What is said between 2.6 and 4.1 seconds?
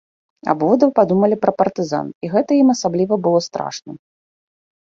ім асабліва было страшным.